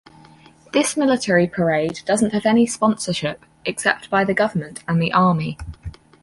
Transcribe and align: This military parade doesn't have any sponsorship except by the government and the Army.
This 0.73 0.97
military 0.97 1.45
parade 1.45 1.99
doesn't 2.07 2.33
have 2.33 2.47
any 2.47 2.65
sponsorship 2.65 3.45
except 3.65 4.09
by 4.09 4.23
the 4.23 4.33
government 4.33 4.83
and 4.87 4.99
the 4.99 5.13
Army. 5.13 5.59